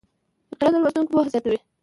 فقره 0.49 0.69
د 0.73 0.75
لوستونکي 0.83 1.11
پوهه 1.13 1.29
زیاتوي. 1.33 1.59